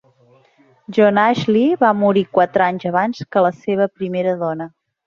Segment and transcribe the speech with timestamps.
[0.95, 4.73] John Ashley va morir quatre anys abans que la seva primera dona.